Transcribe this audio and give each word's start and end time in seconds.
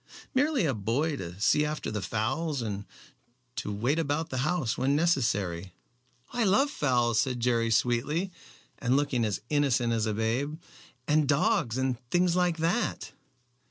"Merely 0.33 0.65
a 0.65 0.73
boy 0.73 1.15
to 1.17 1.39
see 1.39 1.63
after 1.63 1.91
the 1.91 2.01
fowls, 2.01 2.63
and 2.63 2.85
to 3.55 3.71
wait 3.71 3.99
about 3.99 4.31
the 4.31 4.39
house 4.39 4.75
when 4.75 4.95
necessary." 4.95 5.75
"I 6.33 6.43
love 6.43 6.71
fowls," 6.71 7.19
said 7.19 7.39
Jerry 7.39 7.69
sweetly, 7.69 8.31
and 8.79 8.97
looking 8.97 9.23
as 9.23 9.41
innocent 9.51 9.93
as 9.93 10.07
a 10.07 10.13
babe, 10.15 10.59
"and 11.07 11.27
dogs 11.29 11.77
and 11.77 11.99
things 12.09 12.35
like 12.35 12.57
that." 12.57 13.11